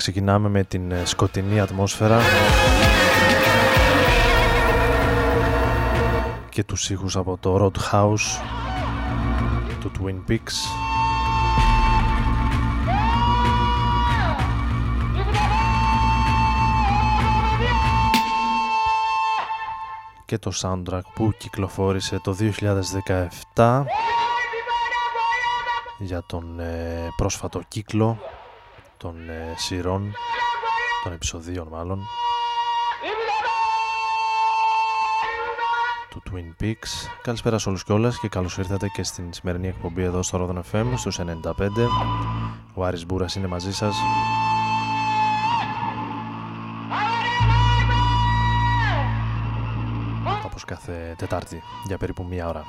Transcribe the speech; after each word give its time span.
Ξεκινάμε 0.00 0.48
με 0.48 0.64
την 0.64 0.90
ε, 0.90 1.04
σκοτεινή 1.04 1.60
ατμόσφαιρα. 1.60 2.20
Και 6.48 6.64
τους 6.64 6.90
ήχους 6.90 7.16
από 7.16 7.38
το 7.40 7.64
Roadhouse 7.64 8.40
του 9.80 9.90
Twin 9.98 10.30
Peaks. 10.30 10.56
Και 20.24 20.38
το 20.38 20.52
soundtrack 20.62 21.00
που 21.14 21.32
κυκλοφόρησε 21.38 22.20
το 22.22 22.36
2017 23.54 23.84
για 25.98 26.22
τον 26.26 26.60
ε, 26.60 27.08
πρόσφατο 27.16 27.62
κύκλο 27.68 28.18
των 29.00 29.30
ε, 29.30 29.54
σειρών, 29.56 30.12
των 31.02 31.12
επεισοδίων 31.12 31.68
μάλλον, 31.68 32.06
του 36.10 36.22
Twin 36.30 36.62
Peaks. 36.62 37.08
Καλησπέρα 37.22 37.58
σε 37.58 37.68
όλους 37.68 37.84
και 37.84 37.92
όλες 37.92 38.18
και 38.18 38.28
καλώς 38.28 38.58
ήρθατε 38.58 38.88
και 38.88 39.02
στην 39.02 39.32
σημερινή 39.32 39.68
εκπομπή 39.68 40.02
εδώ 40.02 40.22
στο 40.22 40.62
Rodon 40.72 40.76
FM 40.76 40.92
στους 40.96 41.18
95. 41.18 41.26
Ο 42.74 42.84
Άρης 42.84 43.06
Μπούρας 43.06 43.34
είναι 43.34 43.46
μαζί 43.46 43.72
σας. 43.72 43.94
Όπως 50.44 50.64
κάθε 50.64 51.14
Τετάρτη 51.18 51.62
για 51.86 51.98
περίπου 51.98 52.24
μία 52.24 52.48
ώρα. 52.48 52.64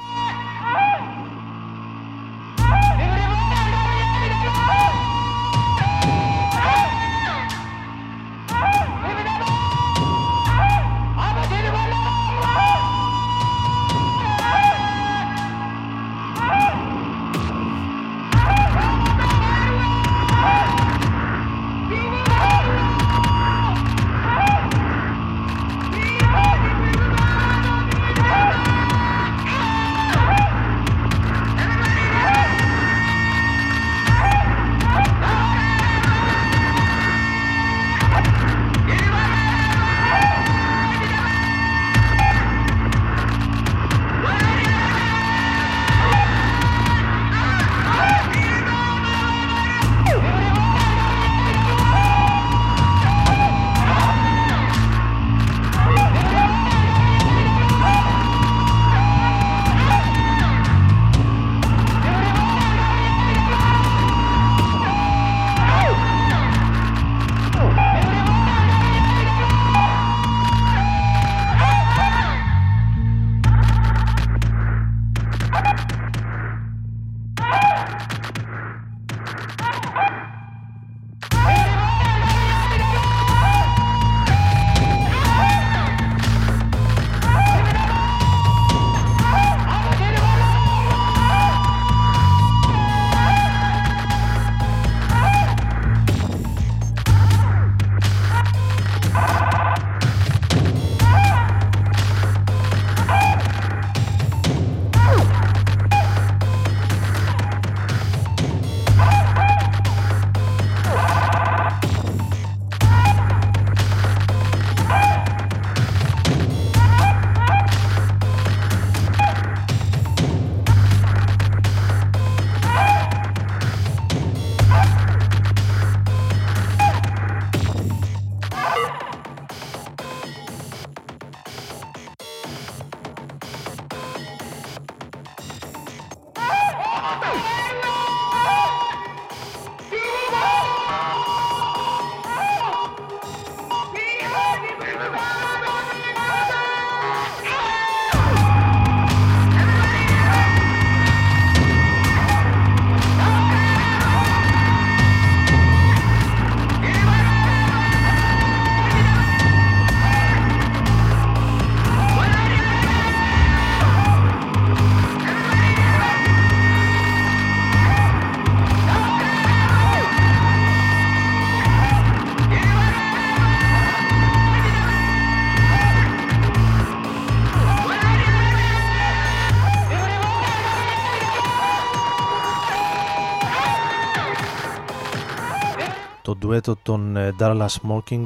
Ντουέτο 186.51 186.75
των 186.75 187.15
ε, 187.15 187.35
Darla 187.39 187.67
Smoking 187.67 188.25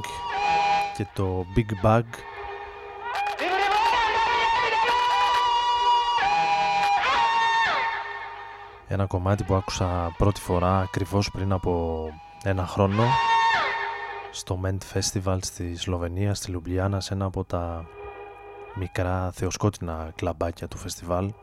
και 0.97 1.07
το 1.13 1.45
Big 1.55 1.85
Bag. 1.85 2.03
Ένα 8.87 9.05
κομμάτι 9.05 9.43
που 9.43 9.53
άκουσα 9.53 10.13
πρώτη 10.17 10.41
φορά 10.41 10.79
ακριβώς 10.79 11.31
πριν 11.31 11.51
από 11.51 12.03
ένα 12.43 12.65
χρόνο 12.67 13.03
στο 14.31 14.59
Ment 14.63 14.77
Festival 14.93 15.37
στη 15.41 15.75
Σλοβενία, 15.77 16.33
στη 16.33 16.51
Λουμπλιάνα 16.51 16.99
σε 16.99 17.13
ένα 17.13 17.25
από 17.25 17.43
τα 17.43 17.85
μικρά 18.75 19.31
θεοσκότεινα 19.33 20.11
κλαμπάκια 20.15 20.67
του 20.67 20.77
φεστιβάλ 20.77 21.33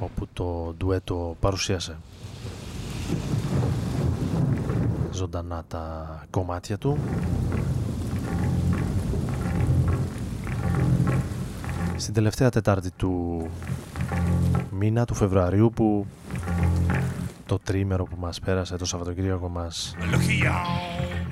όπου 0.00 0.28
το 0.32 0.74
ντουέτο 0.76 1.36
παρουσίασε 1.40 1.98
ζωντανά 5.20 5.64
τα 5.68 6.24
κομμάτια 6.30 6.78
του. 6.78 6.98
Στην 11.96 12.14
τελευταία 12.14 12.50
Τετάρτη 12.50 12.90
του 12.90 13.46
μήνα 14.70 15.04
του 15.04 15.14
Φεβρουαρίου 15.14 15.70
που 15.74 16.06
το 17.46 17.58
τρίμερο 17.58 18.04
που 18.04 18.16
μας 18.18 18.40
πέρασε 18.40 18.76
το 18.76 18.84
Σαββατοκύριακο 18.84 19.48
μας 19.48 19.96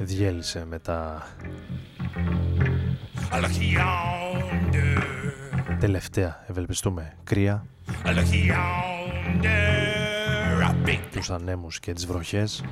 διέλυσε 0.00 0.64
με 0.68 0.78
τα 0.78 1.26
τελευταία 5.80 6.44
ευελπιστούμε 6.48 7.12
κρύα. 7.24 7.64
Τους 11.10 11.30
ανέμους 11.30 11.80
και 11.80 11.92
τις 11.92 12.06
βροχές 12.06 12.62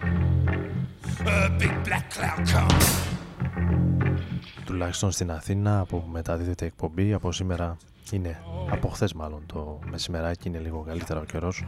τουλάχιστον 4.65 5.11
στην 5.11 5.31
Αθήνα 5.31 5.81
από 5.81 5.99
που 5.99 6.05
μεταδίδεται 6.13 6.65
η 6.65 6.67
εκπομπή 6.67 7.13
από 7.13 7.33
σήμερα 7.33 7.77
είναι 8.11 8.41
από 8.71 8.89
χθες 8.89 9.13
μάλλον 9.13 9.43
το 9.47 9.79
μεσημεράκι 9.91 10.49
είναι 10.49 10.59
λίγο 10.59 10.85
καλύτερα 10.87 11.21
ο 11.21 11.25
καιρός. 11.25 11.65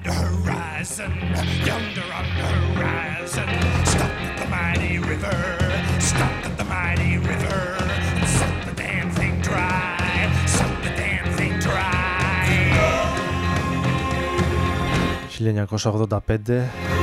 ...1985... 15.38 16.97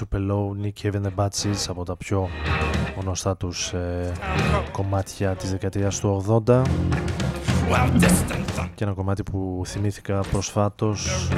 Τουπελό, 0.00 0.56
Nick 0.62 0.82
Haven 0.82 1.02
the 1.02 1.10
Bad 1.16 1.28
Seeds 1.28 1.64
από 1.68 1.84
τα 1.84 1.96
πιο 1.96 2.28
γνωστά 3.00 3.36
τους 3.36 3.72
ε, 3.72 4.12
κομμάτια 4.72 5.34
της 5.34 5.50
δεκαετίας 5.50 6.00
του 6.00 6.42
80 6.46 6.62
και 8.74 8.84
ένα 8.84 8.92
κομμάτι 8.92 9.22
που 9.22 9.62
θυμήθηκα 9.66 10.20
προσφάτως 10.30 11.28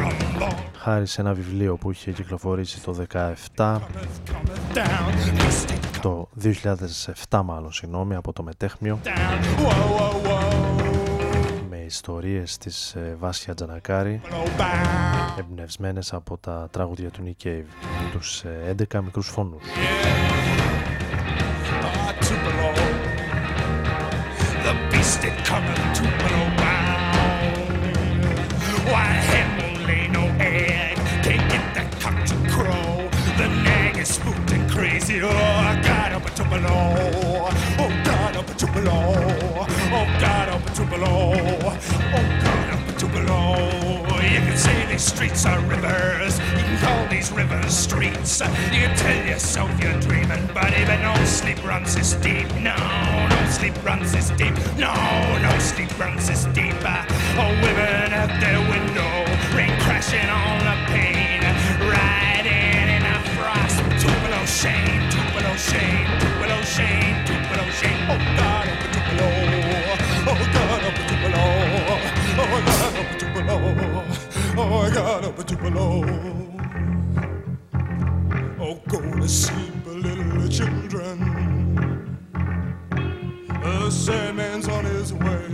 χάρη 0.77 1.07
σε 1.07 1.21
ένα 1.21 1.33
βιβλίο 1.33 1.77
που 1.77 1.91
είχε 1.91 2.13
κυκλοφορήσει 2.13 2.83
το 2.83 2.97
17 3.57 3.79
το 6.03 6.29
2007 7.29 7.41
μάλλον 7.45 7.73
συγγνώμη 7.73 8.15
από 8.15 8.33
το 8.33 8.43
Μετέχμιο. 8.43 8.99
με 10.23 10.32
ιστορίες 11.93 12.59
της 12.59 12.95
ε, 12.95 13.17
Βάσια 13.19 13.55
Τζανακάρη 13.55 14.21
εμπνευσμένες 15.39 16.13
από 16.13 16.39
τα 16.39 16.69
τραγούδια 16.71 17.11
του 17.11 17.23
Νίκειβ 17.23 17.67
με 18.03 18.11
τους 18.13 18.43
ε, 18.45 18.75
11 18.91 19.01
μικρούς 19.01 19.29
φόνους. 19.29 19.63
Say 44.63 44.87
these 44.87 45.03
streets 45.03 45.45
are 45.45 45.61
rivers. 45.67 46.39
You 46.39 46.63
can 46.69 46.79
call 46.79 47.07
these 47.09 47.33
rivers 47.33 47.75
streets. 47.75 48.41
You 48.71 48.87
tell 49.03 49.27
yourself 49.27 49.71
you're 49.83 49.99
dreaming, 50.01 50.45
but 50.55 50.71
no 51.03 51.15
sleep 51.25 51.63
runs 51.65 51.97
this 51.97 52.15
deep. 52.27 52.47
No, 52.61 52.77
no 53.35 53.41
sleep 53.51 53.75
runs 53.85 54.13
this 54.13 54.31
deep. 54.31 54.55
No, 54.79 54.95
no 55.47 55.53
sleep 55.59 55.91
runs 55.99 56.29
this 56.29 56.45
deep. 56.55 56.79
Oh, 57.43 57.51
women 57.65 58.09
at 58.23 58.31
their 58.43 58.61
window, 58.75 59.13
rain 59.57 59.75
crashing 59.83 60.31
on 60.31 60.59
the 60.69 60.77
pane, 60.95 61.43
riding 61.91 62.87
in 62.97 63.03
a 63.03 63.19
frost. 63.35 63.79
Two 64.03 64.15
below 64.25 64.45
shame, 64.47 65.03
two 65.11 65.27
below 65.35 65.57
shame, 65.57 66.07
two 66.23 66.35
below 66.43 66.63
shame, 66.63 67.15
two 67.27 67.41
below 67.51 67.69
shame. 67.81 67.99
Oh 68.13 68.21
God, 68.39 68.62
Oh 74.75 74.91
God, 74.91 75.27
up 75.27 75.47
two 75.47 75.57
below. 75.59 76.03
Oh, 78.59 78.81
go 78.89 79.01
to 79.21 79.29
sleep, 79.29 79.75
little 79.85 80.49
children. 80.49 81.19
The 83.63 83.91
Sandman's 83.91 84.69
on 84.69 84.87
his 84.87 85.13
way. 85.13 85.47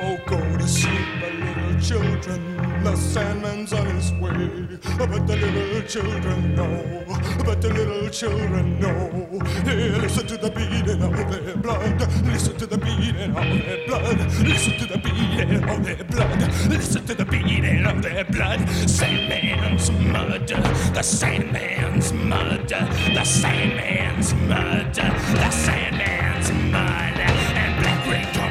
Oh, 0.00 0.16
go 0.26 0.38
to 0.56 0.66
sleep, 0.66 1.06
little 1.20 1.55
children. 1.86 2.82
The 2.82 2.96
Sandman's 2.96 3.72
on 3.72 3.86
his 3.86 4.10
way. 4.14 4.66
But 4.98 5.26
the 5.26 5.36
little 5.36 5.82
children 5.82 6.54
know. 6.56 7.04
But 7.44 7.62
the 7.62 7.68
little 7.72 8.08
children 8.10 8.80
know. 8.80 9.40
Hey, 9.64 9.90
listen 9.90 10.26
to 10.26 10.36
the 10.36 10.50
beating 10.50 11.02
of 11.02 11.16
their 11.30 11.56
blood. 11.56 12.00
Listen 12.24 12.56
to 12.56 12.66
the 12.66 12.78
beating 12.78 13.36
of 13.36 13.46
their 13.64 13.86
blood. 13.86 14.18
Listen 14.42 14.78
to 14.78 14.86
the 14.86 14.98
beating 14.98 15.64
of 15.68 15.84
their 15.84 16.04
blood. 16.04 16.40
Listen 16.68 17.06
to 17.06 17.14
the 17.14 17.24
beating 17.24 17.86
of 17.86 18.02
their 18.02 18.24
blood. 18.24 18.68
Sandman's 18.88 19.90
mud. 19.90 20.48
The 20.48 21.02
Sandman's 21.02 22.12
mud. 22.12 22.68
The 22.68 23.24
Sandman's 23.24 24.34
mud. 24.34 24.94
The 24.94 25.50
Sandman's 25.50 26.50
mud. 26.50 27.16
And 27.62 27.82
black 27.82 28.06
rain 28.10 28.45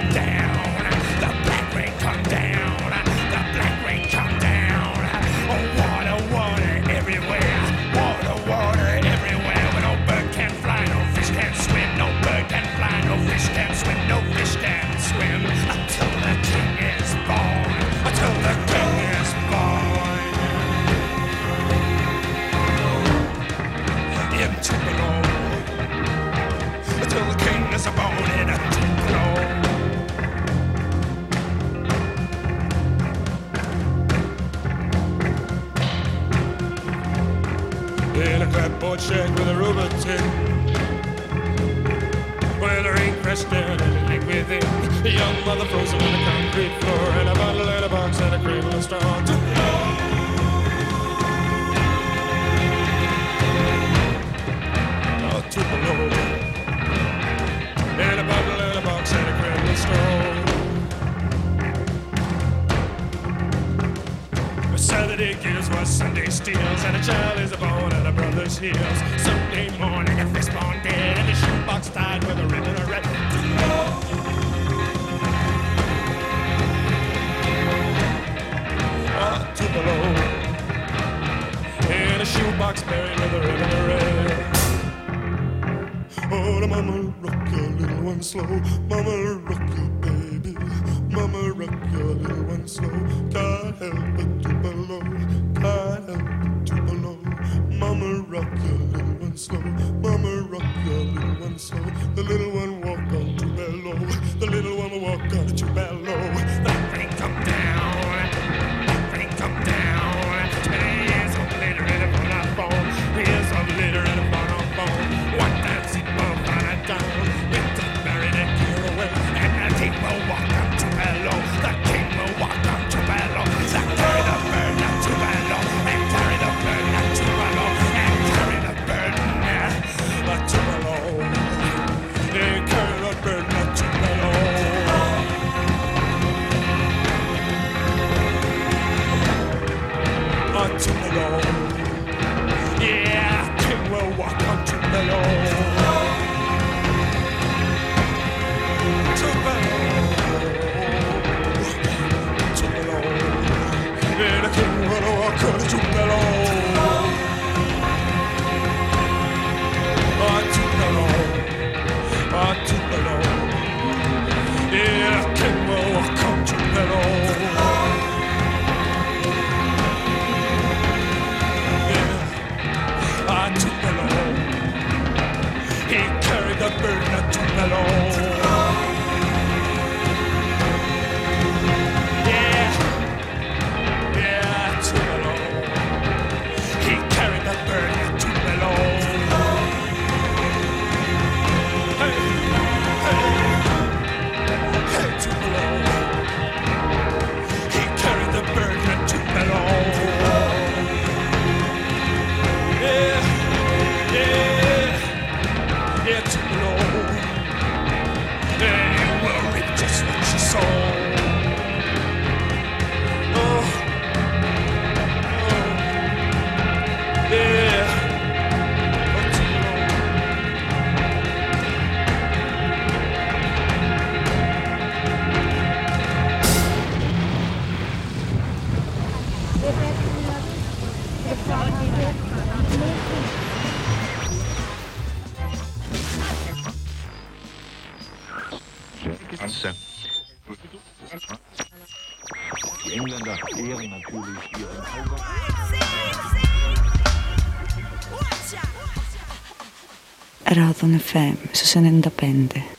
Ράδον 250.55 251.01
FM, 251.13 251.33
στους 251.51 251.75
95. 251.75 252.74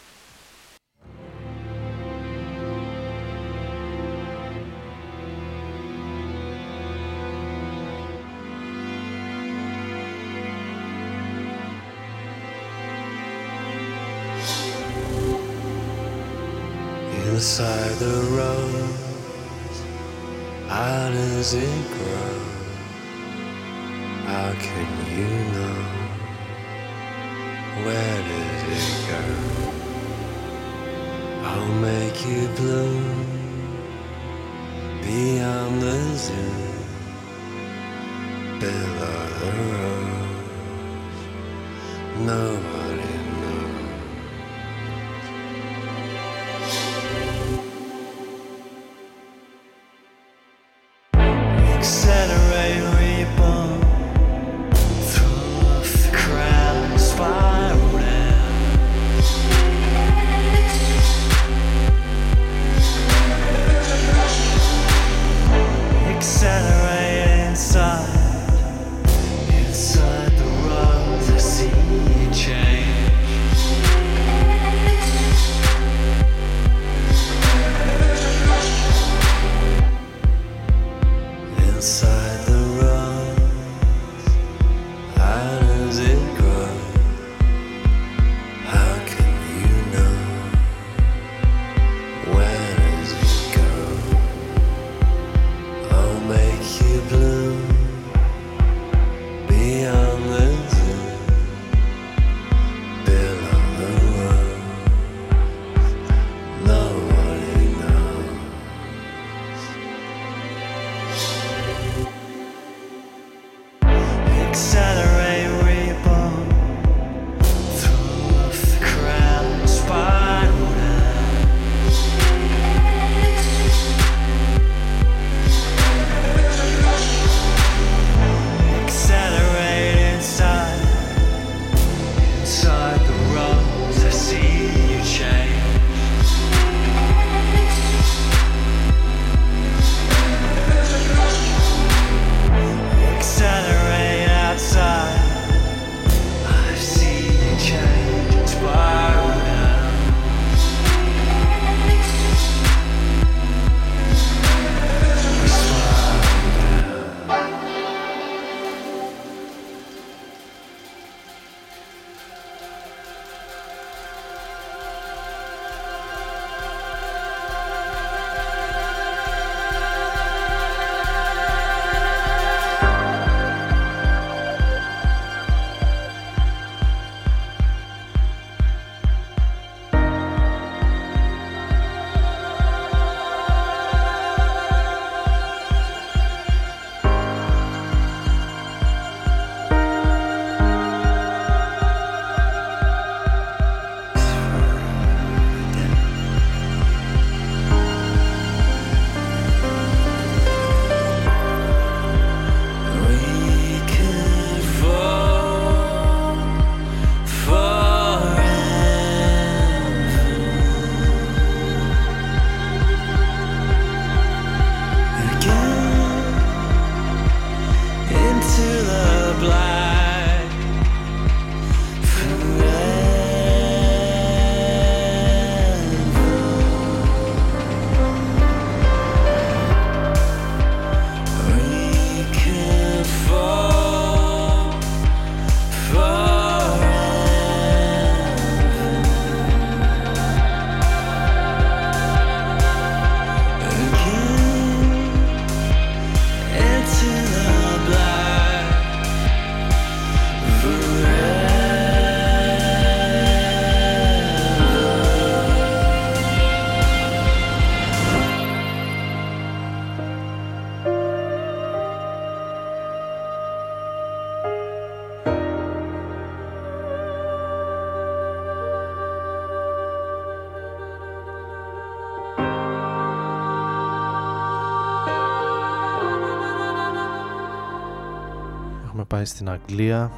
Στην 279.27 279.49
Αγγλία 279.49 280.11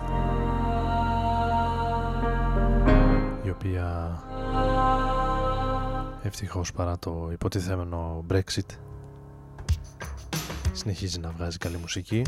η 3.45 3.51
οποία 3.51 4.19
ευτυχώς 6.23 6.73
παρά 6.73 6.99
το 6.99 7.29
υποτιθέμενο 7.33 8.25
Brexit 8.31 8.77
συνεχίζει 10.73 11.19
να 11.19 11.31
βγάζει 11.31 11.59
καλή 11.59 11.77
μουσική. 11.77 12.23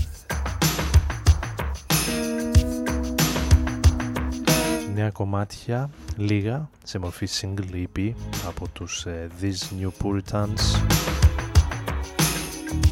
Νέα 4.95 5.11
κομμάτια 5.11 5.91
λίγα 6.17 6.71
σε 6.85 6.99
μορφή 6.99 7.29
single 7.41 7.87
EP 7.95 8.13
από 8.47 8.69
τους 8.69 9.07
ε, 9.07 9.29
These 9.41 9.83
New 9.83 9.91
Puritans. 10.03 10.83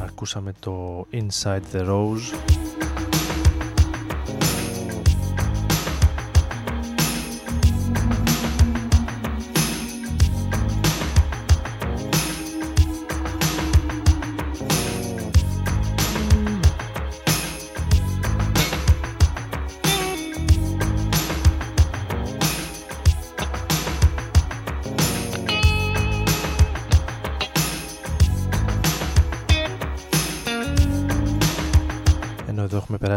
Ακούσαμε 0.02 0.52
το 0.60 1.06
Inside 1.12 1.62
the 1.72 1.86
Rose 1.88 2.58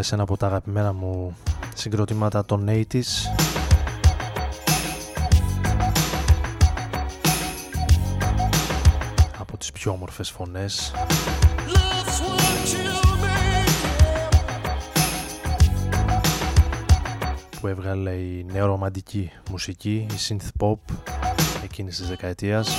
περάσει 0.01 0.13
ένα 0.13 0.23
από 0.23 0.37
τα 0.37 0.45
αγαπημένα 0.47 0.93
μου 0.93 1.37
συγκροτήματα 1.75 2.45
των 2.45 2.67
80s 2.69 3.03
από 9.39 9.57
τις 9.57 9.71
πιο 9.71 9.91
όμορφες 9.91 10.29
φωνές. 10.29 10.93
Που 17.59 17.67
έβγαλε 17.67 18.11
η 18.11 18.45
νεορομαντική 18.51 19.31
μουσική, 19.49 20.07
η 20.11 20.15
synth 20.27 20.65
pop 20.65 20.95
εκείνης 21.63 21.97
της 21.97 22.07
δεκαετίας 22.07 22.69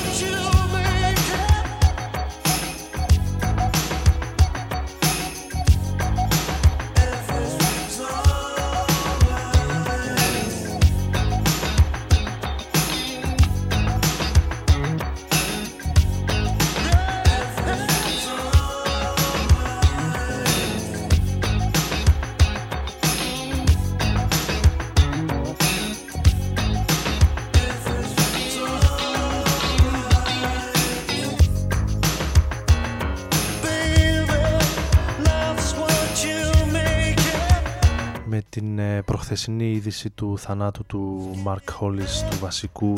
χθεσινή 39.35 39.71
είδηση 39.71 40.11
του 40.11 40.38
θανάτου 40.38 40.85
του 40.85 41.31
Mark 41.47 41.81
Hollis, 41.81 42.31
του 42.31 42.38
βασικού 42.40 42.95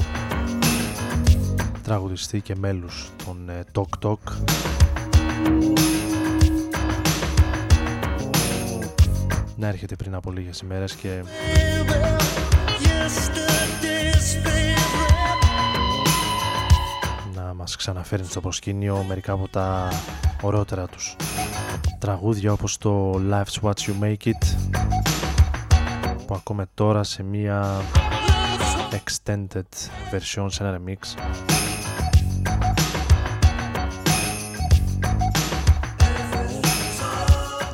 τραγουδιστή 1.82 2.40
και 2.40 2.54
μέλους 2.56 3.10
των 3.24 3.48
ε, 3.48 3.64
Tok 3.72 4.06
Tok. 4.06 4.16
Να 9.56 9.66
έρχεται 9.66 9.96
πριν 9.96 10.14
από 10.14 10.30
λίγες 10.30 10.60
ημέρες 10.60 10.94
και 10.94 11.22
να 17.34 17.54
μας 17.54 17.76
ξαναφέρει 17.76 18.24
στο 18.24 18.40
προσκήνιο 18.40 19.04
μερικά 19.08 19.32
από 19.32 19.48
τα 19.48 19.88
ωραίτερα 20.42 20.86
τους 20.86 21.16
τραγούδια 21.98 22.52
όπως 22.52 22.78
το 22.78 23.20
Life's 23.30 23.60
What 23.60 23.74
You 23.74 24.02
Make 24.02 24.26
It 24.26 25.03
που 26.26 26.34
ακούμε 26.34 26.66
τώρα 26.74 27.02
σε 27.02 27.22
μία 27.22 27.80
extended 28.90 29.88
version, 30.12 30.46
σε 30.48 30.64
ένα 30.64 30.80
remix 30.80 31.18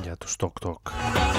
για 0.02 0.16
τους 0.16 0.36
Tok 0.40 0.66
Tok. 0.66 1.29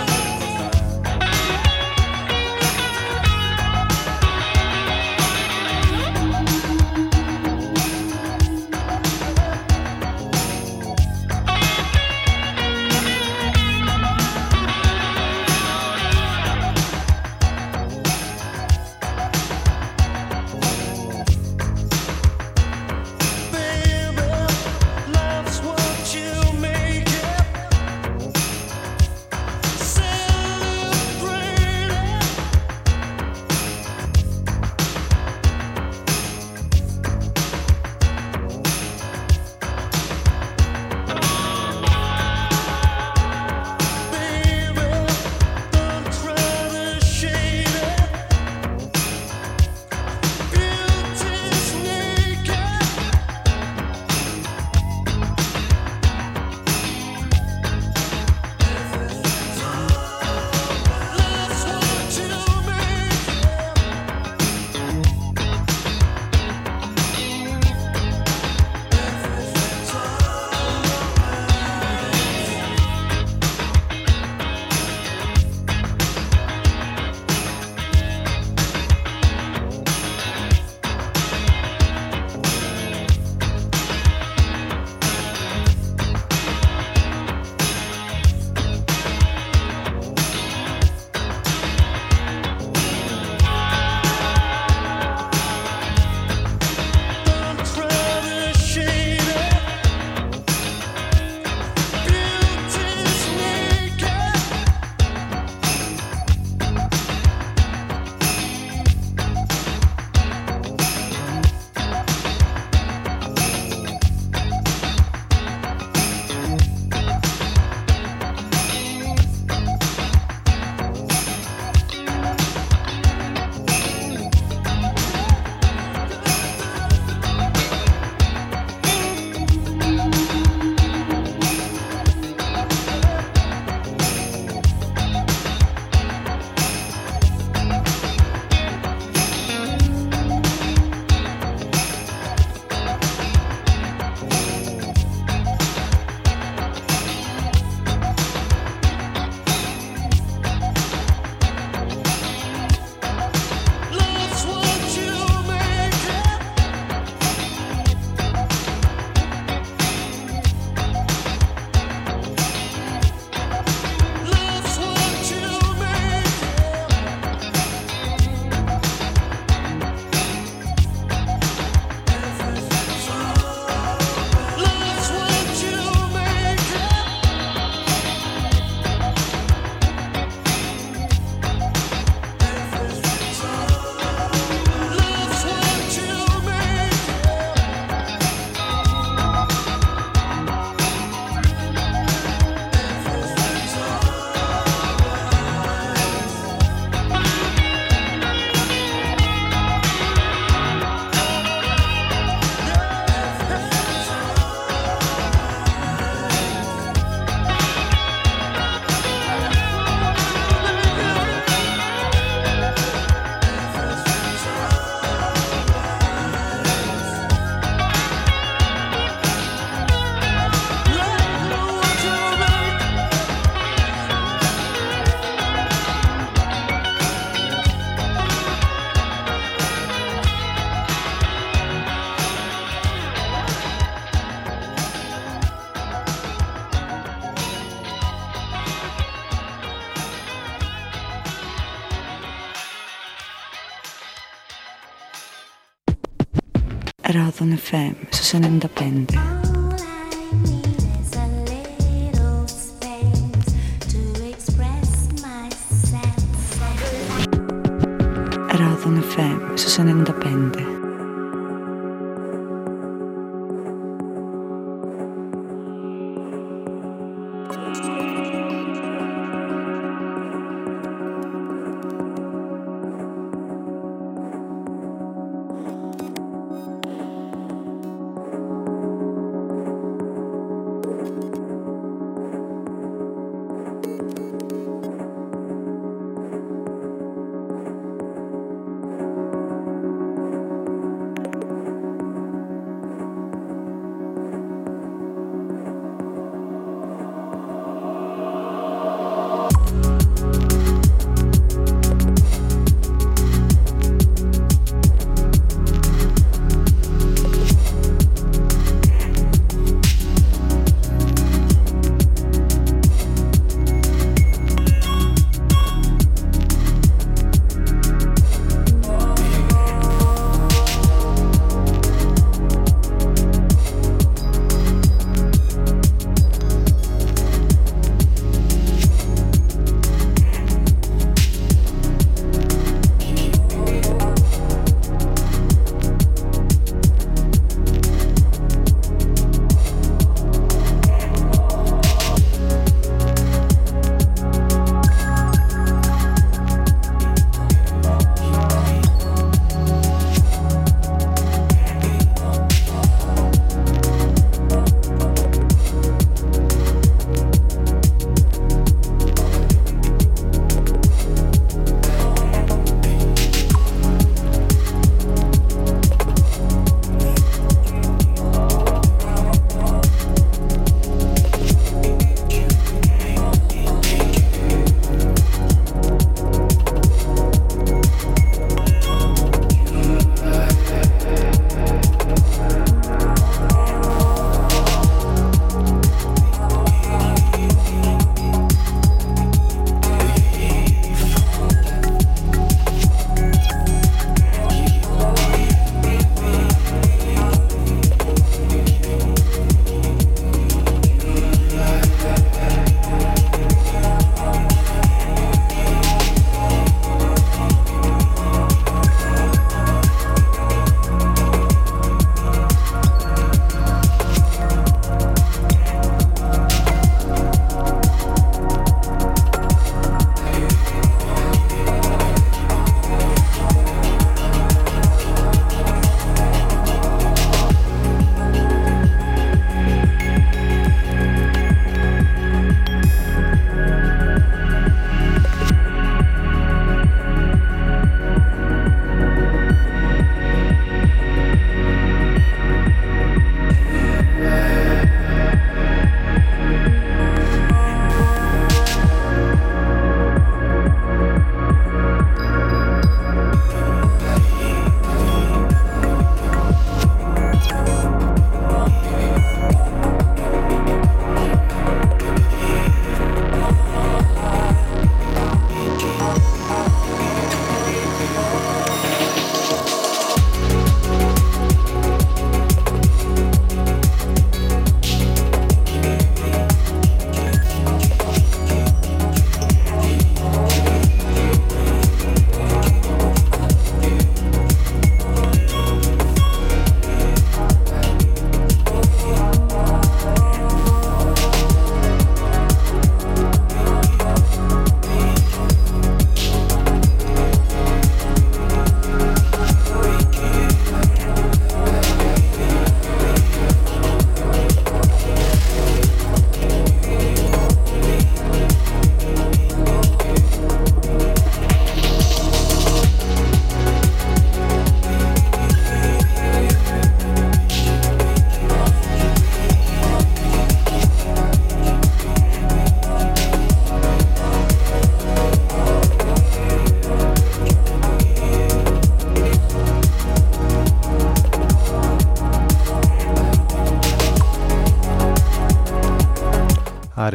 Independent. 248.33 249.30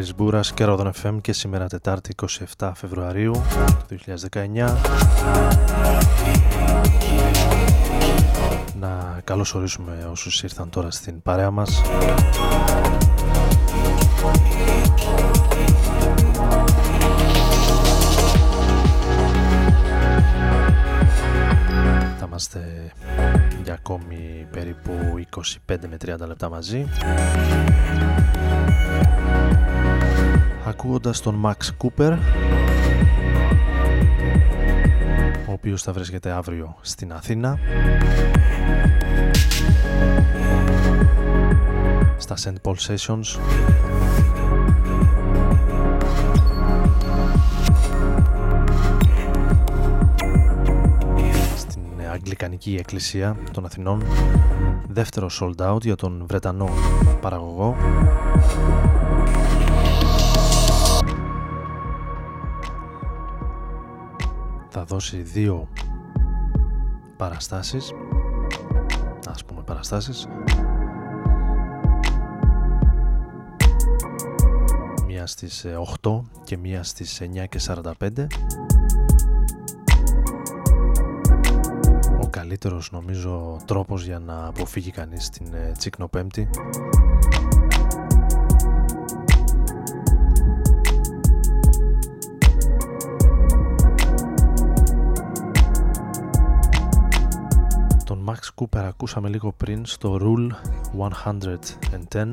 Άρης 0.06 0.18
Μπούρας 0.18 0.52
και 0.52 0.64
Ρόδον 0.64 0.92
FM 1.02 1.18
και 1.20 1.32
σήμερα 1.32 1.66
Τετάρτη 1.66 2.14
27 2.58 2.70
Φεβρουαρίου 2.74 3.42
2019 4.30 4.74
να 8.80 9.20
καλωσορίσουμε 9.24 10.08
όσους 10.10 10.42
ήρθαν 10.42 10.70
τώρα 10.70 10.90
στην 10.90 11.22
παρέα 11.22 11.50
μας. 11.50 11.82
Θα 22.18 22.24
είμαστε 22.26 22.92
για 23.64 23.74
ακόμη 23.74 24.46
περίπου 24.50 24.92
25 25.36 25.76
με 25.88 25.96
30 26.04 26.26
λεπτά 26.26 26.48
μαζί. 26.48 26.86
Ακούγοντας 30.66 31.20
τον 31.20 31.42
Max 31.44 31.54
Cooper 31.78 32.18
ο 35.48 35.52
οποίος 35.52 35.82
θα 35.82 35.92
βρίσκεται 35.92 36.30
αύριο 36.30 36.76
στην 36.80 37.12
Αθήνα 37.12 37.58
στα 42.16 42.36
St. 42.44 42.54
Paul 42.62 42.74
Sessions 42.74 43.40
στην 51.56 51.82
Αγγλικανική 52.12 52.76
Εκκλησία 52.78 53.36
των 53.52 53.64
Αθηνών 53.64 54.02
δεύτερο 54.88 55.30
sold 55.40 55.74
out 55.74 55.82
για 55.82 55.96
τον 55.96 56.24
Βρετανό 56.26 56.68
παραγωγό 57.20 57.76
δώσει 64.86 65.16
δύο 65.16 65.68
παραστάσεις 67.16 67.92
ας 69.26 69.44
πούμε 69.44 69.62
παραστάσεις. 69.62 70.26
Μία 75.06 75.26
στις 75.26 75.66
8 76.02 76.22
και 76.44 76.56
μία 76.56 76.82
στις 76.82 77.20
9 77.20 77.46
και 77.48 77.58
45 77.58 78.26
ο 82.22 82.28
καλύτερος 82.30 82.90
νομίζω 82.92 83.60
τρόπος 83.64 84.04
για 84.04 84.18
να 84.18 84.46
αποφύγει 84.46 84.90
κανείς 84.90 85.28
την 85.28 85.54
ε, 85.54 85.72
τσίκνοπέμπτη 85.78 86.48
Cooper 98.56 98.78
ακούσαμε 98.78 99.28
λίγο 99.28 99.52
πριν 99.52 99.86
στο 99.86 100.18
Rule 100.20 100.48
110 102.12 102.26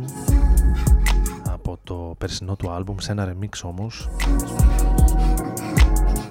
από 1.49 1.79
το 1.83 2.15
περσινό 2.17 2.55
του 2.55 2.71
άλμπουμ 2.71 2.95
σε 2.99 3.11
ένα 3.11 3.33
remix 3.33 3.61
όμως 3.63 4.09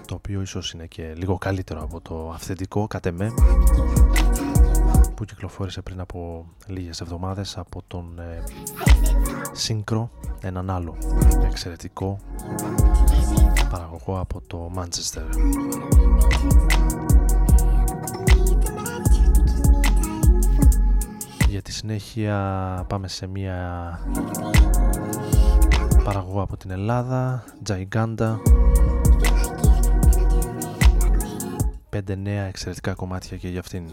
το 0.06 0.14
οποίο 0.14 0.40
ίσως 0.40 0.72
είναι 0.72 0.86
και 0.86 1.12
λίγο 1.16 1.38
καλύτερο 1.38 1.82
από 1.82 2.00
το 2.00 2.30
αυθεντικό 2.34 2.86
κατ' 2.86 3.06
εμέ 3.06 3.32
που 5.14 5.24
κυκλοφόρησε 5.24 5.82
πριν 5.82 6.00
από 6.00 6.46
λίγες 6.66 7.00
εβδομάδες 7.00 7.58
από 7.58 7.82
τον 7.86 8.18
ε, 8.18 8.42
Synchro 9.66 10.08
έναν 10.40 10.70
άλλο 10.70 10.96
εξαιρετικό 11.44 12.18
παραγωγό 13.70 14.18
από 14.18 14.40
το 14.46 14.70
Manchester 14.76 15.22
Για 21.52 21.62
τη 21.62 21.72
συνέχεια 21.72 22.36
πάμε 22.88 23.08
σε 23.08 23.26
μια 23.26 23.98
παραγωγό 26.04 26.42
από 26.42 26.56
την 26.56 26.70
Ελλάδα, 26.70 27.44
Giganda. 27.68 28.36
Πέντε 31.88 32.14
νέα 32.14 32.44
εξαιρετικά 32.44 32.94
κομμάτια 32.94 33.36
και 33.36 33.48
για 33.48 33.60
αυτήν. 33.60 33.84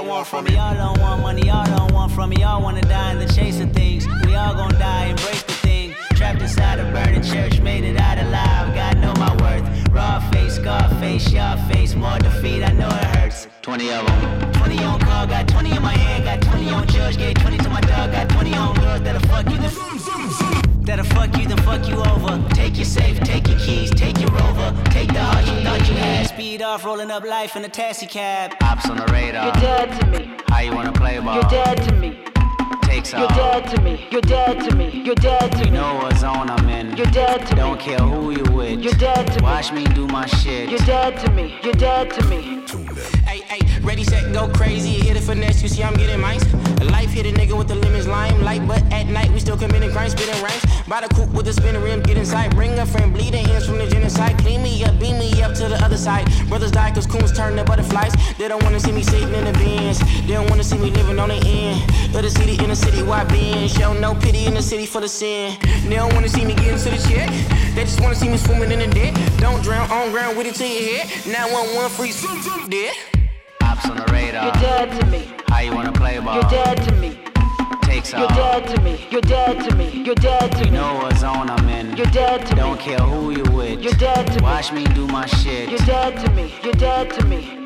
Y'all 0.00 0.08
want 0.08 0.26
from 0.26 0.44
me. 0.44 0.52
Y'all 0.54 0.74
don't 0.74 0.98
want 1.00 1.20
money, 1.22 1.46
y'all 1.46 1.66
don't 1.76 1.92
want 1.92 2.12
from 2.12 2.30
me. 2.30 2.36
Y'all 2.36 2.62
wanna 2.62 2.80
die 2.82 3.12
in 3.12 3.18
the 3.18 3.32
chase 3.32 3.60
of 3.60 3.72
things. 3.72 4.06
We 4.24 4.34
all 4.34 4.54
gonna 4.54 4.78
die, 4.78 5.06
embrace 5.06 5.42
the 5.42 5.52
thing. 5.52 5.94
Trapped 6.14 6.40
inside 6.40 6.78
a 6.78 6.90
burning 6.92 7.22
church, 7.22 7.60
made 7.60 7.84
it 7.84 7.96
out 7.98 8.18
alive. 8.18 8.74
God 8.74 8.98
know 8.98 9.12
my 9.14 9.32
worth. 9.42 9.64
Raw 9.90 10.20
face, 10.30 10.56
scar 10.56 10.88
face, 11.00 11.30
y'all 11.32 11.56
face. 11.68 11.94
More 11.94 12.18
defeat, 12.18 12.62
I 12.62 12.72
know 12.72 12.88
it 12.88 13.16
hurts. 13.16 13.48
20 13.62 13.90
of 13.90 14.06
them. 14.06 14.52
20 14.52 14.78
on 14.84 15.00
call, 15.00 15.26
got 15.26 15.48
20 15.48 15.76
in 15.76 15.82
my 15.82 15.92
hand, 15.92 16.24
got 16.24 16.40
20 16.40 16.70
on 16.70 16.86
judge, 16.86 17.16
gave 17.16 17.34
20 17.34 17.58
to 17.58 17.68
my 17.68 17.80
dog, 17.80 18.12
got 18.12 18.28
20 18.30 18.54
on 18.54 18.74
girls 18.76 19.02
that'll 19.02 19.28
fuck 19.28 19.48
you. 19.50 20.69
That'll 20.90 21.04
fuck 21.04 21.38
you, 21.38 21.46
then 21.46 21.56
fuck 21.58 21.86
you 21.88 21.94
over. 22.02 22.44
Take 22.52 22.76
your 22.76 22.84
safe, 22.84 23.20
take 23.20 23.46
your 23.46 23.60
keys, 23.60 23.92
take 23.92 24.18
your 24.20 24.30
rover. 24.30 24.74
Take 24.86 25.06
the 25.12 25.20
heart 25.20 25.46
you 25.46 25.62
thought 25.62 25.88
you 25.88 25.94
had. 25.94 26.26
Speed 26.26 26.62
off, 26.62 26.84
rolling 26.84 27.12
up 27.12 27.22
life 27.22 27.54
in 27.54 27.64
a 27.64 27.68
taxi 27.68 28.08
cab. 28.08 28.56
Ops 28.60 28.90
on 28.90 28.96
the 28.96 29.06
radar. 29.12 29.44
You're 29.44 29.62
dead 29.62 30.00
to 30.00 30.06
me. 30.08 30.36
How 30.48 30.58
you 30.62 30.74
wanna 30.74 30.92
play 30.92 31.20
ball? 31.20 31.34
You're 31.36 31.48
dead 31.48 31.76
to 31.88 31.94
me. 31.94 32.24
Takes 32.82 33.12
You're 33.12 33.22
off. 33.22 33.36
dead 33.36 33.68
to 33.76 33.80
me. 33.82 34.08
You're 34.10 34.20
dead 34.20 34.68
to 34.68 34.74
me. 34.74 34.90
You're 35.04 35.14
dead 35.14 35.52
to 35.52 35.58
You 35.58 35.64
me. 35.66 35.70
know 35.70 35.94
what 35.94 36.16
zone 36.16 36.50
I'm 36.50 36.68
in. 36.68 36.88
You're 36.88 36.96
You're 37.06 37.12
dead 37.12 37.46
to 37.46 37.54
me. 37.54 37.60
Don't 37.60 37.78
care 37.78 37.98
who 38.00 38.32
you 38.32 38.42
with. 38.52 38.80
You're 38.80 38.92
dead 38.94 39.28
to 39.38 39.44
Watch 39.44 39.70
me. 39.72 39.84
Watch 39.84 39.88
me 39.90 39.94
do 39.94 40.08
my 40.08 40.26
shit. 40.26 40.70
You're 40.70 40.80
dead 40.80 41.20
to 41.20 41.30
me. 41.30 41.56
You're 41.62 41.72
dead 41.74 42.10
to 42.14 42.26
me. 42.26 42.64
Hey, 43.50 43.66
ready, 43.82 44.04
set, 44.04 44.32
go 44.32 44.48
crazy. 44.48 44.90
Hit 44.90 45.16
it 45.16 45.24
finesse, 45.24 45.60
you 45.60 45.68
see 45.68 45.82
I'm 45.82 45.94
getting 45.94 46.20
mines. 46.20 46.46
Life 46.84 47.10
hit 47.10 47.26
a 47.26 47.32
nigga 47.32 47.58
with 47.58 47.66
the 47.66 47.74
lemons, 47.74 48.06
limelight. 48.06 48.64
But 48.68 48.80
at 48.92 49.08
night, 49.08 49.32
we 49.32 49.40
still 49.40 49.56
committing 49.56 49.90
crimes, 49.90 50.12
spitting 50.12 50.40
rhymes. 50.40 50.64
By 50.86 51.00
the 51.00 51.12
coupe 51.12 51.30
with 51.30 51.46
the 51.46 51.52
spinning 51.52 51.82
rim, 51.82 52.00
get 52.00 52.16
inside. 52.16 52.54
Bring 52.54 52.78
a 52.78 52.86
friend, 52.86 53.12
bleeding 53.12 53.44
ends 53.48 53.66
from 53.66 53.78
the 53.78 53.88
genocide. 53.88 54.38
Clean 54.38 54.62
me 54.62 54.84
up, 54.84 54.96
beam 55.00 55.18
me 55.18 55.42
up 55.42 55.54
to 55.54 55.66
the 55.66 55.84
other 55.84 55.96
side. 55.96 56.30
Brothers 56.48 56.70
die 56.70 56.92
cause 56.92 57.08
coons 57.08 57.32
turn 57.32 57.56
to 57.56 57.64
butterflies. 57.64 58.14
They 58.38 58.46
don't 58.46 58.62
wanna 58.62 58.78
see 58.78 58.92
me 58.92 59.02
sitting 59.02 59.34
in 59.34 59.44
the 59.44 59.52
bins. 59.54 59.98
They 59.98 60.34
don't 60.34 60.48
wanna 60.48 60.62
see 60.62 60.78
me 60.78 60.92
living 60.92 61.18
on 61.18 61.30
the 61.30 61.42
end 61.44 61.82
of 62.14 62.22
the 62.22 62.30
city 62.30 62.56
in 62.62 62.68
the 62.68 62.76
city. 62.76 63.02
Why 63.02 63.24
being? 63.24 63.66
Show 63.66 63.94
no 63.94 64.14
pity 64.14 64.46
in 64.46 64.54
the 64.54 64.62
city 64.62 64.86
for 64.86 65.00
the 65.00 65.08
sin. 65.08 65.58
They 65.88 65.96
don't 65.96 66.14
wanna 66.14 66.28
see 66.28 66.44
me 66.44 66.54
getting 66.54 66.78
to 66.78 66.90
the 66.90 67.02
check. 67.08 67.28
They 67.74 67.82
just 67.82 68.00
wanna 68.00 68.14
see 68.14 68.28
me 68.28 68.36
swimming 68.36 68.70
in 68.70 68.78
the 68.78 68.86
dead. 68.94 69.18
Don't 69.38 69.60
drown 69.64 69.90
on 69.90 70.12
ground 70.12 70.38
with 70.38 70.46
it 70.46 70.54
to 70.54 70.64
your 70.64 70.98
head. 70.98 71.26
911 71.26 71.90
free, 71.90 72.12
dead. 72.68 73.19
Ops 73.80 73.90
on 73.90 73.96
the 73.96 74.12
radar. 74.12 74.44
You're 74.44 74.52
dead 74.52 75.00
to 75.00 75.06
me. 75.06 75.32
How 75.48 75.60
you 75.60 75.74
wanna 75.74 75.92
play 75.92 76.18
ball? 76.18 76.34
You're 76.34 76.50
dead 76.50 76.76
to 76.88 76.94
me. 76.96 77.18
Takes 77.82 78.12
You're 78.12 78.28
dead 78.28 78.68
to 78.68 78.82
me. 78.82 79.06
You're 79.10 79.20
dead 79.22 79.68
to 79.68 79.74
me. 79.74 80.02
You're 80.04 80.14
dead 80.14 80.52
to 80.52 80.58
you 80.58 80.64
me. 80.64 80.66
You 80.66 80.72
know 80.72 80.94
what 80.96 81.16
zone 81.16 81.48
I'm 81.50 81.68
in. 81.68 81.96
You're 81.96 82.06
dead 82.06 82.46
to 82.46 82.54
me. 82.54 82.60
Don't 82.60 82.80
care 82.80 82.98
who 82.98 83.30
you 83.30 83.42
with. 83.52 83.80
You're 83.80 83.94
dead 83.94 84.26
to 84.32 84.42
Watch 84.42 84.72
me. 84.72 84.84
me 84.84 84.94
do 84.94 85.06
my 85.06 85.26
shit. 85.26 85.70
You're 85.70 85.78
dead 85.86 86.24
to 86.24 86.30
me. 86.32 86.54
You're 86.62 86.74
dead 86.74 87.10
to 87.10 87.24
me. 87.24 87.64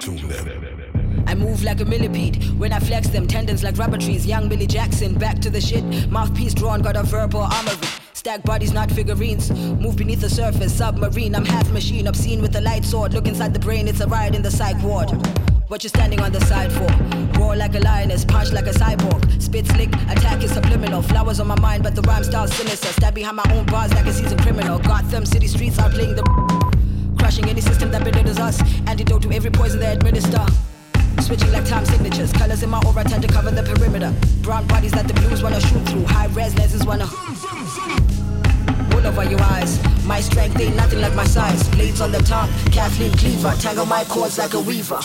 I 1.27 1.35
move 1.35 1.65
like 1.65 1.81
a 1.81 1.85
millipede 1.85 2.45
when 2.59 2.73
I 2.73 2.79
flex 2.79 3.09
them 3.09 3.27
tendons 3.27 3.65
like 3.65 3.77
rubber 3.77 3.99
trees. 3.99 4.25
Young 4.25 4.49
Billy 4.49 4.67
Jackson, 4.67 5.15
back 5.15 5.41
to 5.41 5.51
the 5.51 5.61
shit. 5.61 5.85
Mouthpiece 6.11 6.55
drawn, 6.55 6.81
got 6.83 6.97
a 6.97 7.03
verbal 7.03 7.41
armory. 7.41 7.89
Stack 8.13 8.45
bodies, 8.45 8.73
not 8.73 8.91
figurines. 8.91 9.51
Move 9.51 9.97
beneath 9.97 10.21
the 10.21 10.31
surface, 10.31 10.73
submarine. 10.75 11.35
I'm 11.35 11.45
half 11.45 11.71
machine, 11.73 12.07
obscene 12.07 12.41
with 12.41 12.55
a 12.55 12.61
light 12.61 12.85
sword. 12.85 13.15
Look 13.15 13.27
inside 13.27 13.53
the 13.53 13.59
brain, 13.59 13.89
it's 13.89 14.01
a 14.01 14.07
riot 14.07 14.35
in 14.35 14.43
the 14.43 14.51
psych 14.51 14.81
ward. 14.83 15.11
What 15.69 15.83
you 15.83 15.89
standing 15.89 16.21
on 16.21 16.31
the 16.31 16.41
side 16.43 16.71
for? 16.71 16.87
Roar 17.41 17.57
like 17.57 17.75
a 17.75 17.81
lioness, 17.81 18.25
punch 18.25 18.53
like 18.53 18.67
a 18.67 18.71
cyborg. 18.71 19.43
Spit 19.43 19.67
slick, 19.67 19.89
attack 20.11 20.43
is 20.43 20.53
subliminal. 20.53 21.01
Flowers 21.01 21.41
on 21.41 21.47
my 21.47 21.59
mind, 21.59 21.83
but 21.83 21.95
the 21.95 22.03
rhyme 22.03 22.23
style 22.23 22.47
sinister. 22.47 22.89
Stab 22.89 23.15
behind 23.15 23.37
my 23.37 23.45
own 23.53 23.65
bars 23.67 23.93
like 23.95 24.05
a 24.05 24.13
seasoned 24.13 24.43
criminal. 24.43 24.79
Gotham 24.79 25.25
City 25.25 25.47
streets 25.49 25.79
are 25.79 25.89
playing 25.89 26.17
the 26.17 26.23
crushing 27.19 27.49
any 27.49 27.63
system 27.63 27.91
that 27.93 28.05
belittles 28.05 28.39
us. 28.39 28.61
Antidote 28.87 29.23
to 29.23 29.33
every 29.33 29.51
poison 29.51 29.81
they 29.81 29.91
administer. 29.93 30.45
Switching 31.21 31.51
like 31.53 31.65
time 31.67 31.87
signatures, 31.87 32.33
colors 32.35 32.63
in 32.63 32.69
my 32.69 32.83
aura 32.85 33.03
tend 33.03 33.23
to 33.23 33.29
cover 33.33 33.51
the 33.51 33.63
perimeter. 33.63 34.13
Brown 34.43 34.67
bodies 34.67 34.93
that 34.93 35.09
the 35.09 35.15
blues 35.15 35.43
wanna 35.43 35.61
shoot 35.61 35.81
through. 35.89 36.05
High 36.05 36.27
res 36.27 36.55
lenses 36.59 36.85
wanna 36.85 37.07
wool 39.04 39.06
over 39.08 39.26
your 39.34 39.42
eyes. 39.56 39.72
My 40.06 40.20
strength 40.22 40.60
ain't 40.60 40.76
nothing 40.76 41.02
like 41.06 41.16
my 41.16 41.26
size. 41.38 41.62
Blades 41.70 42.02
on 42.02 42.12
the 42.12 42.20
tongue, 42.34 42.50
Kathleen 42.76 43.14
Cleaver, 43.22 43.54
tangle 43.64 43.86
my 43.86 44.04
cords 44.06 44.38
like 44.38 44.54
a 44.54 44.60
weaver. 44.70 45.00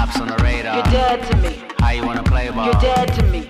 Ops 0.00 0.16
on 0.22 0.28
the 0.32 0.38
radar. 0.46 0.74
You're 0.76 0.90
dead 1.00 1.18
to 1.30 1.36
me. 1.44 1.52
How 1.80 1.90
you 1.96 2.04
wanna 2.08 2.22
play 2.32 2.50
ball? 2.50 2.66
You're 2.66 2.80
dead 2.90 3.08
to 3.18 3.22
me. 3.34 3.40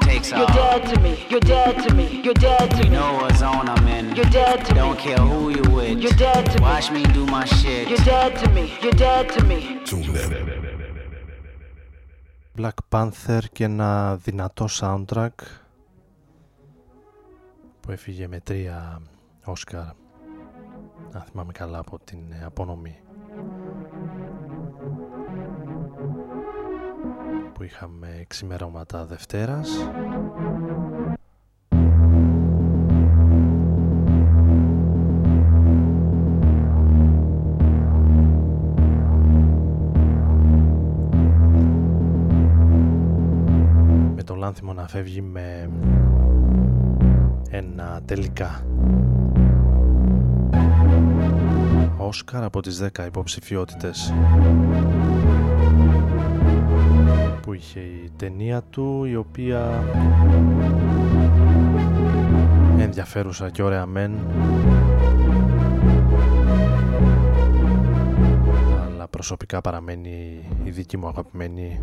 Takes 0.00 0.30
You're 0.30 0.50
off. 0.50 0.54
dead 0.62 0.80
to 0.94 0.96
me. 1.04 1.12
You're 1.30 1.40
dead 1.54 1.74
to 1.84 1.90
me. 1.98 2.06
You're 2.24 2.40
dead 2.48 2.66
to 2.76 2.82
You 2.84 2.90
me. 2.90 2.96
know 2.98 3.10
what 3.20 3.32
zone 3.42 3.68
I'm 3.74 3.86
in. 3.96 4.04
You're 4.16 4.32
dead 4.40 4.58
to 4.66 4.72
Don't 4.74 4.96
me. 4.96 5.02
care 5.06 5.18
who 5.32 5.40
you 5.56 5.64
with. 5.76 5.98
You're 6.04 6.18
dead 6.26 6.44
to 6.52 6.56
me. 6.58 6.64
Watch 6.70 6.88
me 6.96 7.02
do 7.18 7.22
my 7.36 7.44
shit. 7.58 7.84
You're 7.90 8.04
dead 8.12 8.30
to 8.42 8.46
me. 8.56 8.64
You're 8.82 8.98
dead 9.06 9.24
to 9.34 9.40
me. 9.50 9.60
Black 12.56 12.78
Panther 12.92 13.40
και 13.52 13.64
ένα 13.64 14.16
δυνατό 14.16 14.68
soundtrack 14.80 15.34
που 17.89 17.95
έφυγε 17.95 18.27
με 18.27 18.39
τρία 18.39 19.01
Όσκαρ. 19.45 19.85
Αν 21.11 21.21
θυμάμαι 21.21 21.51
καλά 21.51 21.77
από 21.79 21.99
την 22.03 22.19
ε, 22.31 22.43
απονομή. 22.45 22.99
Που 27.53 27.63
είχαμε 27.63 28.23
ξημερώματα 28.27 29.05
Δευτέρας. 29.05 29.69
Με 44.15 44.23
το 44.23 44.35
Λάνθιμο 44.35 44.73
να 44.73 44.87
φεύγει 44.87 45.21
με 45.21 45.69
ένα 47.49 48.01
τελικά. 48.05 48.63
Όσκαρ 51.97 52.43
από 52.43 52.61
τις 52.61 52.81
10 52.83 53.05
υποψηφιότητες. 53.05 54.13
Που 57.41 57.53
είχε 57.53 57.79
η 57.79 58.11
ταινία 58.15 58.61
του 58.61 59.05
η 59.05 59.15
οποία 59.15 59.83
ενδιαφέρουσα 62.79 63.49
και 63.49 63.63
ωραία 63.63 63.85
μεν. 63.85 64.11
Αλλά 68.89 69.07
προσωπικά 69.07 69.61
παραμένει 69.61 70.45
η 70.63 70.69
δική 70.69 70.97
μου 70.97 71.07
αγαπημένη 71.07 71.81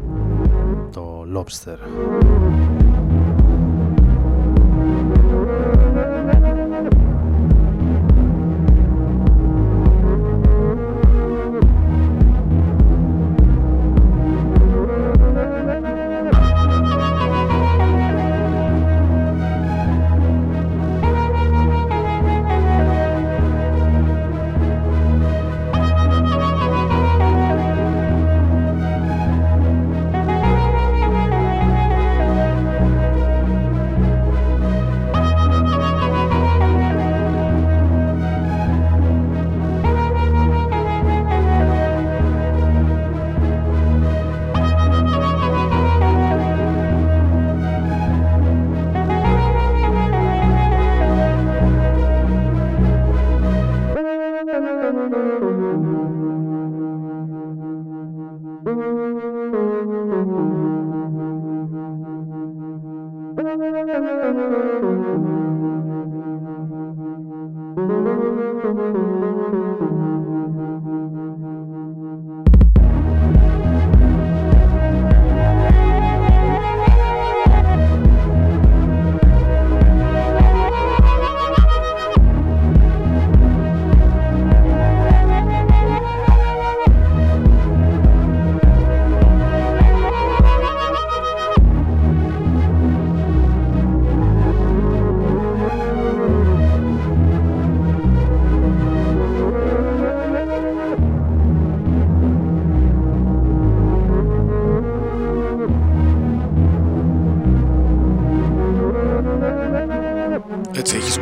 το 0.92 1.24
Lobster 1.34 1.76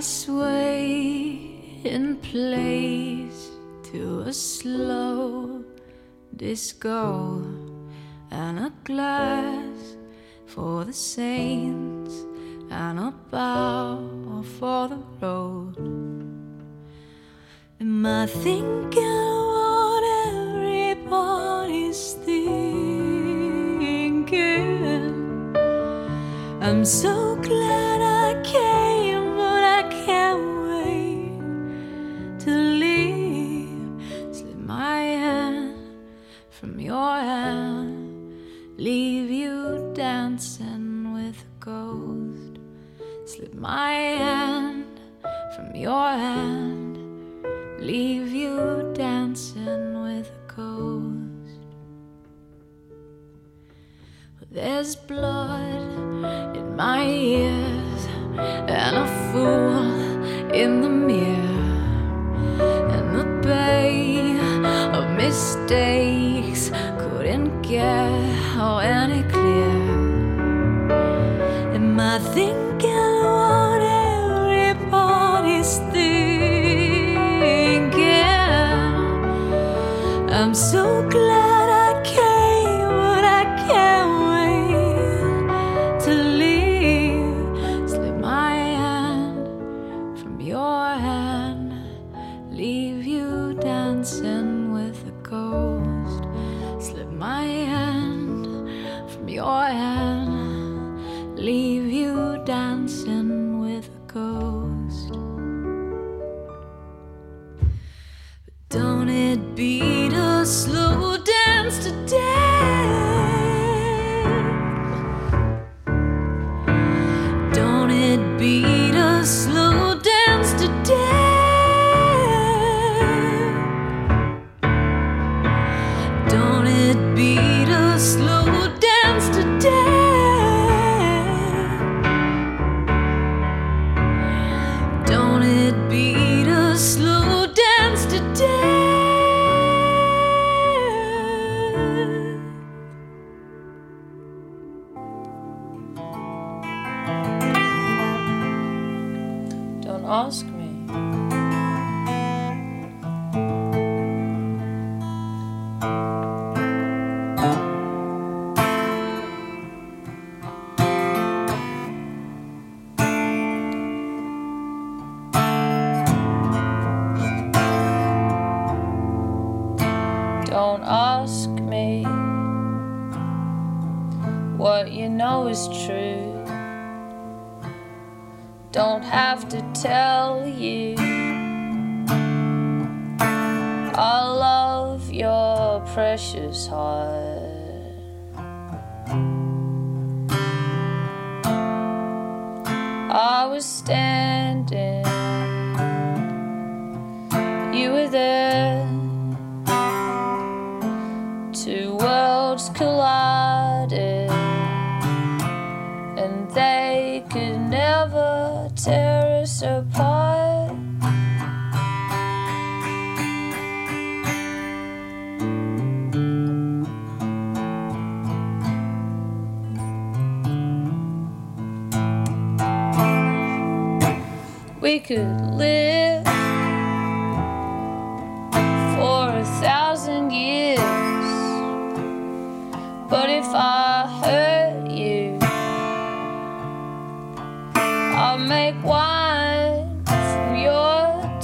Sway 0.00 1.82
in 1.84 2.16
place 2.16 3.50
to 3.92 4.20
a 4.20 4.32
slow 4.32 5.62
disco 6.34 7.44
and 8.30 8.58
a 8.58 8.72
glass 8.84 9.96
for 10.46 10.86
the 10.86 10.92
saints 10.94 12.24
and 12.70 12.98
a 12.98 13.12
bow 13.30 14.42
for 14.58 14.88
the 14.88 15.02
road. 15.20 15.76
Am 17.78 18.06
I 18.06 18.24
thinking 18.24 19.26
what 19.52 20.02
everybody's 20.28 22.14
thinking? 22.14 23.04
I'm 26.62 26.86
so 26.86 27.36
glad 27.36 27.89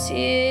see 0.06 0.45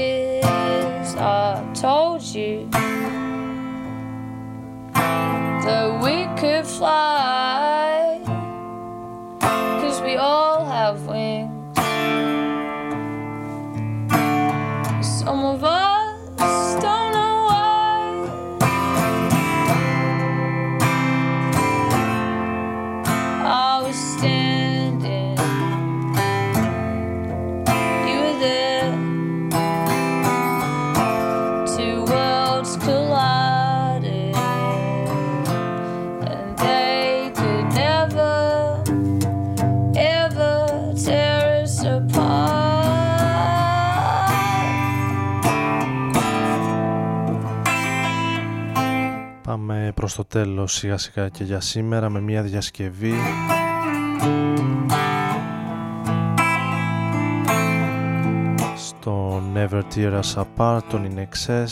προς 50.06 50.18
το 50.18 50.26
τέλος 50.26 50.74
σιγά 50.74 50.98
σιγά 50.98 51.30
και 51.30 51.44
για 51.44 51.60
σήμερα 51.60 52.10
με 52.10 52.22
μια 52.22 52.42
διασκευή. 52.42 53.14
Στο 58.76 59.42
Never 59.54 59.82
Tear 59.96 60.22
Us 60.22 60.44
Apart 60.44 60.82
των 60.90 61.08
In 61.08 61.20
Excess. 61.20 61.68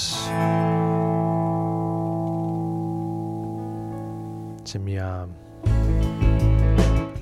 Σε 4.63 4.79
μια 4.79 5.27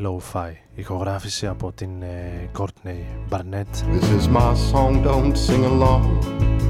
low-fi 0.04 0.52
ηχογράφηση 0.76 1.48
από 1.48 1.72
την 1.72 2.02
ε, 2.02 2.50
Courtney 2.58 3.30
Barnett. 3.30 3.94
This 3.94 4.22
is 4.22 4.28
my 4.28 4.54
song, 4.72 5.04
don't 5.04 5.38
sing 5.38 5.64
along. 5.66 6.61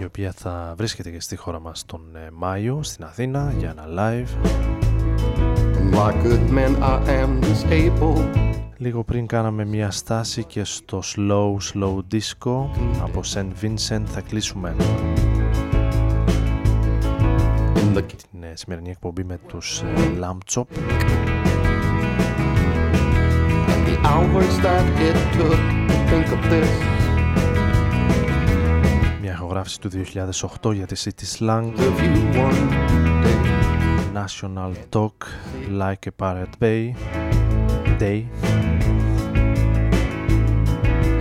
Η 0.00 0.04
οποία 0.04 0.32
θα 0.36 0.74
βρίσκεται 0.76 1.10
και 1.10 1.20
στη 1.20 1.36
χώρα 1.36 1.60
μας 1.60 1.84
τον 1.86 2.00
ε, 2.16 2.30
Μάιο 2.32 2.82
στην 2.82 3.04
Αθήνα 3.04 3.52
για 3.58 3.70
ένα 3.70 3.84
live 3.88 4.46
And 5.78 5.94
like 5.94 6.22
good 6.22 6.50
men, 6.50 6.82
I 6.82 6.98
am 7.22 7.40
disabled. 7.40 8.38
Λίγο 8.76 9.04
πριν 9.04 9.26
κάναμε 9.26 9.64
μια 9.64 9.90
στάση 9.90 10.44
και 10.44 10.64
στο 10.64 11.02
slow 11.16 11.56
slow 11.72 11.96
disco 12.12 12.66
από 13.02 13.20
St. 13.24 13.50
Vincent 13.62 14.02
θα 14.04 14.20
κλείσουμε 14.20 14.76
την 18.30 18.42
ε, 18.42 18.52
σημερινή 18.54 18.90
εκπομπή 18.90 19.24
με 19.24 19.38
τους 19.48 19.80
ε, 19.80 19.86
Lamb 20.20 20.38
Chop 20.54 20.64
And 23.72 23.86
the 23.86 23.96
hours 24.04 24.58
that 24.64 24.84
it 25.08 25.16
took 25.36 25.60
to 25.88 25.96
think 26.08 26.28
of 26.32 26.50
this. 26.50 26.89
μια 29.59 29.59
ηχογράφηση 29.59 29.79
του 29.79 29.89
2008 30.63 30.73
για 30.73 30.85
τη 30.85 31.03
City 31.03 31.37
Slang 31.37 31.73
National 34.13 34.71
Talk 34.89 35.17
Like 35.81 36.07
a 36.07 36.23
Pirate 36.23 36.57
Bay 36.59 36.93
Day 37.99 38.23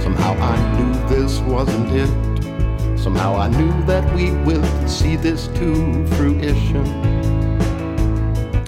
Somehow 0.04 0.34
I 0.52 0.56
knew 0.72 0.92
this 1.14 1.32
wasn't 1.54 1.90
it. 2.02 2.12
Somehow 3.04 3.32
I 3.44 3.48
knew 3.56 3.72
that 3.90 4.04
we 4.16 4.26
will 4.46 4.66
see 4.98 5.16
this 5.16 5.48
to 5.58 5.66
fruition. 6.14 7.17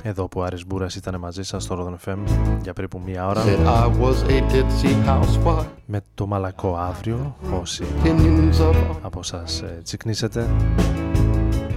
Εδώ 0.03 0.27
που 0.27 0.39
ο 0.39 0.43
Άρης 0.43 0.65
Μπούρας 0.65 0.95
ήταν 0.95 1.19
μαζί 1.19 1.43
σας 1.43 1.63
στο 1.63 1.75
Rodon 2.05 2.09
FM 2.09 2.17
για 2.61 2.73
περίπου 2.73 3.01
μία 3.05 3.27
ώρα 3.27 3.43
Said 3.45 3.67
I 3.67 4.01
was 4.01 4.29
a 4.29 4.41
ditzy 4.51 5.07
housewife. 5.07 5.65
με 5.85 6.01
το 6.13 6.27
μαλακό 6.27 6.75
αύριο 6.75 7.35
όσοι 7.61 7.83
Opinions 8.03 8.69
of 8.71 8.75
από 9.01 9.23
σας 9.23 9.61
ε, 9.61 9.79
τσικνίσετε 9.83 10.49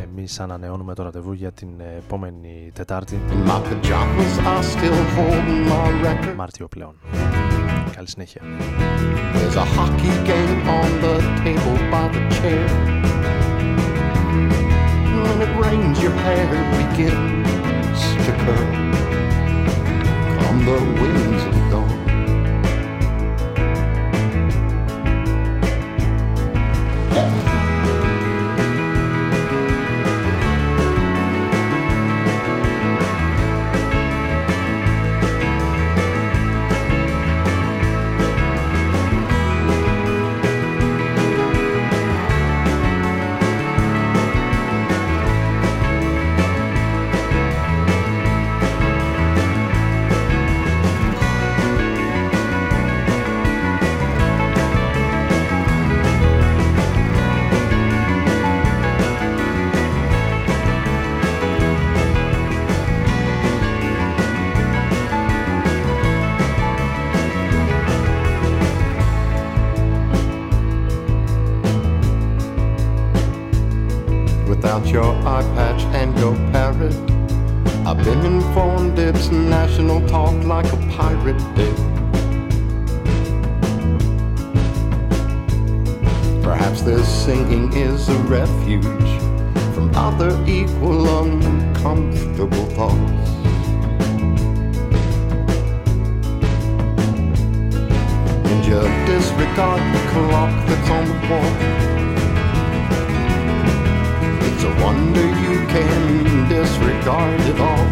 εμείς 0.05 0.41
ανανεώνουμε 0.41 0.95
το 0.95 1.03
ραντεβού 1.03 1.33
για 1.33 1.53
την 1.53 1.69
ε, 1.79 1.97
επόμενη 1.99 2.71
Τετάρτη 2.75 3.21
In 3.31 3.49
my 3.49 3.61
pajamas, 3.61 4.39
I 4.39 4.63
still 4.63 4.99
hold 5.17 5.47
my 5.69 6.07
record. 6.07 6.35
Μάρτιο 6.37 6.69
πλέον 6.69 6.95
Καλή 7.97 8.09
συνέχεια 8.09 8.41
There's 9.35 9.57
a 9.57 9.67
hockey 9.77 10.15
game 10.31 10.69
on 10.79 10.89
the 11.05 11.15
table 11.45 11.77
by 11.93 12.05
the 12.15 12.23
chair. 12.37 12.65
When 15.25 15.39
it 15.47 15.53
rains, 15.65 15.97
your 16.05 16.17
hair 16.25 16.47
begins 16.79 17.44
to 18.01 18.33
curl. 18.45 18.67
Come 20.41 20.65
the 20.65 20.79
winds 21.01 21.45
of 21.45 21.55
dawn. 21.71 21.84
Without 74.65 74.87
your 74.87 75.15
eye 75.29 75.43
patch 75.57 75.83
and 75.95 76.19
your 76.19 76.35
parrot, 76.51 76.95
I've 77.87 78.03
been 78.03 78.25
informed 78.25 78.99
it's 78.99 79.29
national 79.29 80.09
talk 80.09 80.43
like 80.45 80.65
a 80.73 80.79
pirate 80.97 81.37
did. 81.55 81.77
Perhaps 86.43 86.81
this 86.81 87.07
singing 87.07 87.75
is 87.75 88.09
a 88.09 88.17
refuge 88.21 89.13
from 89.75 89.95
other 89.95 90.33
equal 90.47 91.21
uncomfortable 91.21 92.65
thoughts. 92.71 93.29
And 98.49 98.65
you 98.65 98.81
disregard 99.05 99.83
the 99.95 100.01
clock 100.11 100.67
that's 100.67 100.89
on 100.89 101.07
the 101.07 101.29
wall. 101.29 102.14
It's 104.67 104.81
a 104.81 104.83
wonder 104.83 105.21
you 105.21 105.67
can 105.67 106.49
disregard 106.49 107.39
it 107.43 107.61
all. 107.61 107.87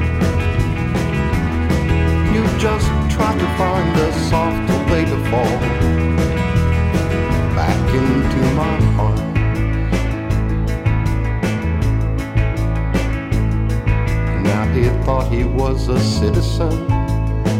You 2.32 2.42
just 2.58 2.88
try 3.14 3.36
to 3.36 3.46
find 3.58 3.94
a 3.98 4.12
softer 4.30 4.78
way 4.90 5.04
to 5.04 5.18
fall 5.28 5.58
back 7.54 7.94
into 7.94 8.40
my 8.54 8.76
heart. 8.96 9.18
Now 14.42 14.64
he 14.72 14.88
thought 15.04 15.30
he 15.30 15.44
was 15.44 15.88
a 15.88 16.00
citizen, 16.00 16.86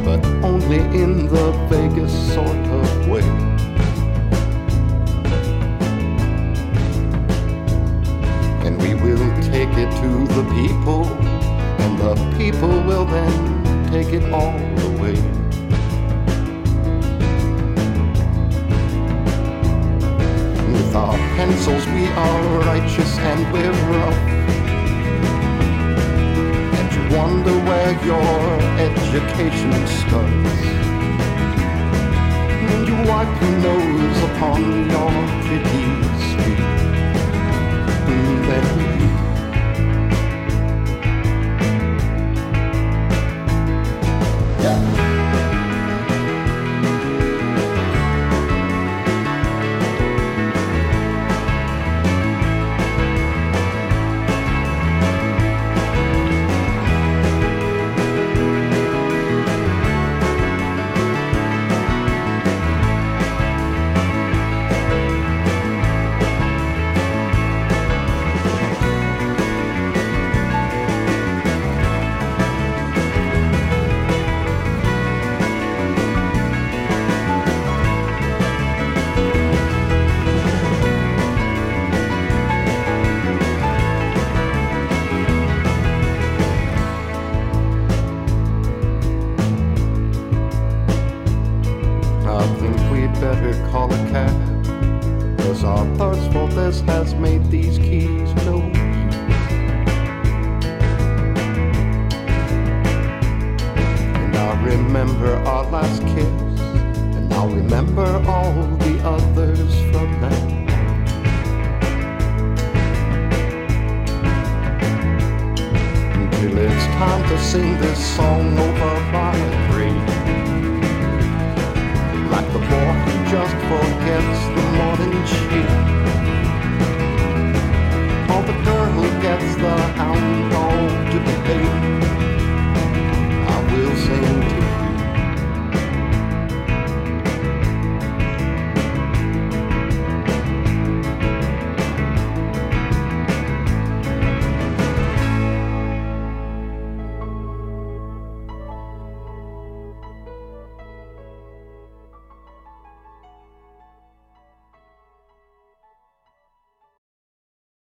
but 0.07 0.25
only 0.43 0.79
in 0.99 1.27
the 1.29 1.53
vaguest 1.69 2.33
sort 2.33 2.49
of 2.49 3.09
way. 3.09 3.52
We 8.83 8.95
will 8.95 9.31
take 9.41 9.73
it 9.79 9.91
to 10.03 10.27
the 10.35 10.45
people, 10.59 11.05
and 11.83 11.99
the 11.99 12.15
people 12.37 12.69
will 12.83 13.05
then 13.05 13.63
take 13.91 14.13
it 14.13 14.25
all 14.33 14.59
away. 14.91 15.17
With 20.73 20.97
our 20.97 21.17
pencils, 21.37 21.87
we 21.87 22.07
are 22.09 22.43
righteous 22.67 23.19
and 23.19 23.53
we're 23.53 23.79
rough. 23.93 24.21
And 26.79 26.87
you 26.95 27.17
wonder 27.17 27.57
where 27.69 27.93
your 28.05 28.35
education 28.89 29.73
starts. 29.87 30.61
And 32.71 32.89
you 32.89 32.97
wipe 33.09 33.35
your 33.43 33.57
nose 33.69 34.23
upon 34.31 34.91
your 34.91 35.13
pretty 35.47 36.02